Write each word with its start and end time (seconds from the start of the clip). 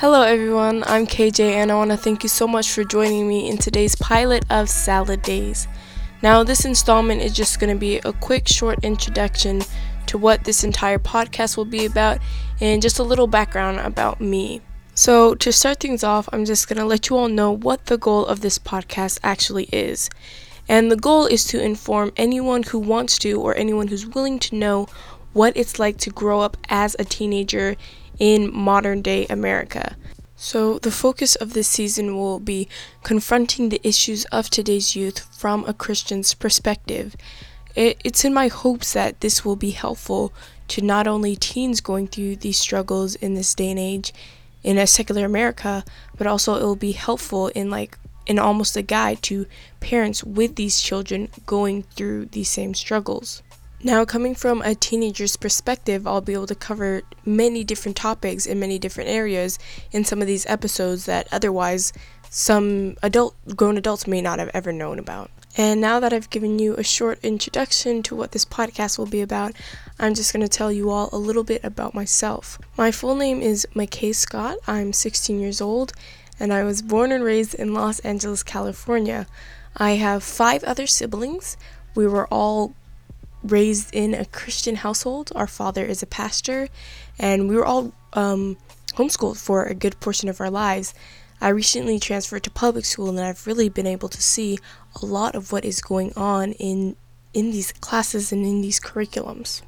Hello, 0.00 0.20
everyone. 0.20 0.84
I'm 0.86 1.06
KJ, 1.06 1.40
and 1.40 1.72
I 1.72 1.74
want 1.74 1.90
to 1.90 1.96
thank 1.96 2.22
you 2.22 2.28
so 2.28 2.46
much 2.46 2.70
for 2.70 2.84
joining 2.84 3.26
me 3.26 3.48
in 3.48 3.56
today's 3.56 3.96
pilot 3.96 4.44
of 4.50 4.68
Salad 4.68 5.22
Days. 5.22 5.66
Now, 6.20 6.44
this 6.44 6.66
installment 6.66 7.22
is 7.22 7.32
just 7.32 7.58
going 7.58 7.72
to 7.72 7.80
be 7.80 7.96
a 8.00 8.12
quick, 8.12 8.46
short 8.46 8.84
introduction 8.84 9.62
to 10.04 10.18
what 10.18 10.44
this 10.44 10.64
entire 10.64 10.98
podcast 10.98 11.56
will 11.56 11.64
be 11.64 11.86
about 11.86 12.18
and 12.60 12.82
just 12.82 12.98
a 12.98 13.02
little 13.02 13.26
background 13.26 13.80
about 13.80 14.20
me. 14.20 14.60
So, 14.94 15.34
to 15.36 15.50
start 15.50 15.80
things 15.80 16.04
off, 16.04 16.28
I'm 16.30 16.44
just 16.44 16.68
going 16.68 16.78
to 16.78 16.84
let 16.84 17.08
you 17.08 17.16
all 17.16 17.28
know 17.28 17.50
what 17.50 17.86
the 17.86 17.96
goal 17.96 18.26
of 18.26 18.42
this 18.42 18.58
podcast 18.58 19.18
actually 19.22 19.64
is. 19.72 20.10
And 20.68 20.92
the 20.92 20.96
goal 20.96 21.24
is 21.24 21.44
to 21.44 21.62
inform 21.62 22.12
anyone 22.18 22.64
who 22.64 22.80
wants 22.80 23.18
to 23.20 23.40
or 23.40 23.56
anyone 23.56 23.88
who's 23.88 24.06
willing 24.06 24.40
to 24.40 24.56
know 24.56 24.88
what 25.32 25.56
it's 25.56 25.78
like 25.78 25.98
to 25.98 26.10
grow 26.10 26.40
up 26.40 26.56
as 26.68 26.96
a 26.98 27.04
teenager 27.04 27.76
in 28.18 28.54
modern 28.54 29.02
day 29.02 29.26
America. 29.28 29.96
So, 30.38 30.78
the 30.78 30.90
focus 30.90 31.34
of 31.34 31.54
this 31.54 31.68
season 31.68 32.16
will 32.16 32.40
be 32.40 32.68
confronting 33.02 33.70
the 33.70 33.80
issues 33.82 34.26
of 34.26 34.50
today's 34.50 34.94
youth 34.94 35.26
from 35.34 35.64
a 35.64 35.72
Christian's 35.72 36.34
perspective. 36.34 37.16
It, 37.74 37.98
it's 38.04 38.24
in 38.24 38.34
my 38.34 38.48
hopes 38.48 38.92
that 38.92 39.20
this 39.20 39.44
will 39.44 39.56
be 39.56 39.70
helpful 39.70 40.34
to 40.68 40.82
not 40.82 41.06
only 41.06 41.36
teens 41.36 41.80
going 41.80 42.08
through 42.08 42.36
these 42.36 42.58
struggles 42.58 43.14
in 43.14 43.34
this 43.34 43.54
day 43.54 43.70
and 43.70 43.78
age 43.78 44.12
in 44.62 44.76
a 44.76 44.86
secular 44.86 45.24
America, 45.24 45.84
but 46.18 46.26
also 46.26 46.56
it 46.56 46.62
will 46.62 46.76
be 46.76 46.92
helpful 46.92 47.48
in 47.48 47.70
like 47.70 47.96
in 48.26 48.38
almost 48.38 48.76
a 48.76 48.82
guide 48.82 49.22
to 49.22 49.46
parents 49.80 50.24
with 50.24 50.56
these 50.56 50.80
children 50.80 51.28
going 51.46 51.84
through 51.94 52.26
these 52.26 52.50
same 52.50 52.74
struggles. 52.74 53.42
Now, 53.82 54.04
coming 54.06 54.34
from 54.34 54.62
a 54.62 54.74
teenager's 54.74 55.36
perspective, 55.36 56.06
I'll 56.06 56.22
be 56.22 56.32
able 56.32 56.46
to 56.46 56.54
cover 56.54 57.02
many 57.24 57.62
different 57.62 57.96
topics 57.96 58.46
in 58.46 58.58
many 58.58 58.78
different 58.78 59.10
areas 59.10 59.58
in 59.92 60.04
some 60.04 60.22
of 60.22 60.26
these 60.26 60.46
episodes 60.46 61.04
that 61.04 61.28
otherwise 61.30 61.92
some 62.30 62.96
adult 63.02 63.36
grown 63.54 63.76
adults 63.76 64.06
may 64.06 64.22
not 64.22 64.38
have 64.38 64.50
ever 64.54 64.72
known 64.72 64.98
about. 64.98 65.30
And 65.58 65.80
now 65.80 66.00
that 66.00 66.12
I've 66.12 66.30
given 66.30 66.58
you 66.58 66.74
a 66.74 66.82
short 66.82 67.18
introduction 67.22 68.02
to 68.04 68.14
what 68.14 68.32
this 68.32 68.44
podcast 68.44 68.98
will 68.98 69.06
be 69.06 69.20
about, 69.20 69.54
I'm 69.98 70.14
just 70.14 70.32
going 70.32 70.42
to 70.42 70.48
tell 70.48 70.72
you 70.72 70.90
all 70.90 71.08
a 71.12 71.16
little 71.16 71.44
bit 71.44 71.62
about 71.62 71.94
myself. 71.94 72.58
My 72.76 72.90
full 72.90 73.14
name 73.14 73.40
is 73.40 73.66
McKay 73.74 74.14
Scott. 74.14 74.56
I'm 74.66 74.92
16 74.92 75.38
years 75.40 75.60
old, 75.60 75.92
and 76.40 76.52
I 76.52 76.64
was 76.64 76.82
born 76.82 77.12
and 77.12 77.24
raised 77.24 77.54
in 77.54 77.72
Los 77.72 78.00
Angeles, 78.00 78.42
California. 78.42 79.26
I 79.76 79.92
have 79.92 80.22
five 80.22 80.64
other 80.64 80.86
siblings. 80.86 81.56
We 81.94 82.06
were 82.06 82.26
all 82.28 82.74
raised 83.50 83.94
in 83.94 84.14
a 84.14 84.24
Christian 84.24 84.76
household. 84.76 85.32
Our 85.34 85.46
father 85.46 85.84
is 85.84 86.02
a 86.02 86.06
pastor, 86.06 86.68
and 87.18 87.48
we 87.48 87.56
were 87.56 87.64
all 87.64 87.92
um, 88.12 88.56
homeschooled 88.94 89.38
for 89.38 89.64
a 89.64 89.74
good 89.74 89.98
portion 90.00 90.28
of 90.28 90.40
our 90.40 90.50
lives. 90.50 90.94
I 91.40 91.48
recently 91.48 92.00
transferred 92.00 92.44
to 92.44 92.50
public 92.50 92.84
school, 92.84 93.10
and 93.10 93.20
I've 93.20 93.46
really 93.46 93.68
been 93.68 93.86
able 93.86 94.08
to 94.08 94.22
see 94.22 94.58
a 95.00 95.06
lot 95.06 95.34
of 95.34 95.52
what 95.52 95.64
is 95.64 95.80
going 95.80 96.12
on 96.16 96.52
in 96.52 96.96
in 97.34 97.50
these 97.50 97.70
classes 97.70 98.32
and 98.32 98.46
in 98.46 98.62
these 98.62 98.80
curriculums. 98.80 99.60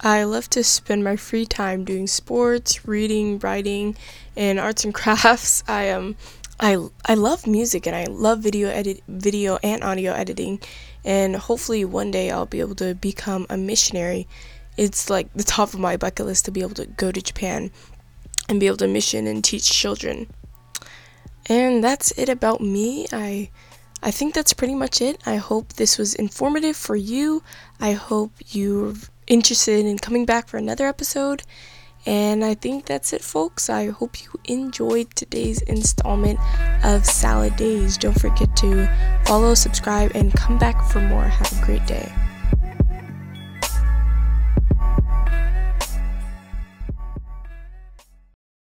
I 0.00 0.24
love 0.24 0.48
to 0.50 0.64
spend 0.64 1.04
my 1.04 1.16
free 1.16 1.44
time 1.44 1.84
doing 1.84 2.06
sports, 2.06 2.88
reading, 2.88 3.38
writing, 3.38 3.96
and 4.34 4.58
arts 4.58 4.84
and 4.84 4.94
crafts. 5.00 5.62
I 5.68 5.84
am 5.84 5.98
um, 6.02 6.16
I 6.60 6.76
I 7.06 7.14
love 7.14 7.46
music 7.46 7.86
and 7.86 7.96
I 7.96 8.04
love 8.04 8.40
video 8.40 8.68
edit 8.68 9.02
video 9.08 9.58
and 9.62 9.82
audio 9.82 10.12
editing 10.12 10.60
and 11.04 11.34
hopefully 11.34 11.86
one 11.86 12.10
day 12.10 12.30
I'll 12.30 12.44
be 12.44 12.60
able 12.60 12.74
to 12.76 12.94
become 12.94 13.46
a 13.48 13.56
missionary. 13.56 14.28
It's 14.76 15.08
like 15.08 15.32
the 15.32 15.42
top 15.42 15.72
of 15.72 15.80
my 15.80 15.96
bucket 15.96 16.26
list 16.26 16.44
to 16.44 16.50
be 16.50 16.60
able 16.60 16.74
to 16.74 16.86
go 16.86 17.10
to 17.10 17.22
Japan 17.22 17.70
and 18.48 18.60
be 18.60 18.66
able 18.66 18.76
to 18.78 18.88
mission 18.88 19.26
and 19.26 19.42
teach 19.42 19.70
children. 19.70 20.28
And 21.46 21.82
that's 21.82 22.12
it 22.18 22.28
about 22.28 22.60
me. 22.60 23.06
I 23.10 23.50
I 24.02 24.10
think 24.10 24.34
that's 24.34 24.52
pretty 24.52 24.74
much 24.74 25.00
it. 25.00 25.18
I 25.24 25.36
hope 25.36 25.74
this 25.74 25.96
was 25.96 26.14
informative 26.14 26.76
for 26.76 26.96
you. 26.96 27.42
I 27.80 27.92
hope 27.92 28.32
you're 28.48 28.94
interested 29.26 29.86
in 29.86 29.98
coming 29.98 30.26
back 30.26 30.48
for 30.48 30.58
another 30.58 30.86
episode. 30.86 31.42
And 32.06 32.44
I 32.44 32.54
think 32.54 32.86
that's 32.86 33.12
it, 33.12 33.22
folks. 33.22 33.68
I 33.68 33.90
hope 33.90 34.22
you 34.22 34.30
enjoyed 34.44 35.14
today's 35.14 35.60
installment 35.62 36.38
of 36.82 37.04
Salad 37.04 37.56
Days. 37.56 37.98
Don't 37.98 38.18
forget 38.18 38.56
to 38.56 38.88
follow, 39.26 39.54
subscribe, 39.54 40.12
and 40.14 40.32
come 40.34 40.58
back 40.58 40.82
for 40.90 41.00
more. 41.00 41.24
Have 41.24 41.62
a 41.62 41.64
great 41.64 41.86
day. 41.86 42.10